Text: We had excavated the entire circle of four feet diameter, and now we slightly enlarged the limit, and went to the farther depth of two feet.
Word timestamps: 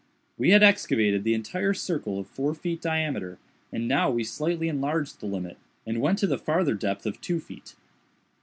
We 0.35 0.49
had 0.49 0.63
excavated 0.63 1.23
the 1.23 1.35
entire 1.35 1.75
circle 1.75 2.17
of 2.17 2.25
four 2.25 2.55
feet 2.55 2.81
diameter, 2.81 3.37
and 3.71 3.87
now 3.87 4.09
we 4.09 4.23
slightly 4.23 4.67
enlarged 4.67 5.19
the 5.19 5.27
limit, 5.27 5.59
and 5.85 6.01
went 6.01 6.17
to 6.17 6.25
the 6.25 6.39
farther 6.39 6.73
depth 6.73 7.05
of 7.05 7.21
two 7.21 7.39
feet. 7.39 7.75